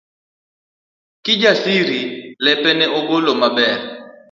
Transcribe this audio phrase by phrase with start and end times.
[1.23, 2.01] Kijasiri
[2.43, 3.79] lepe ne ogolo maber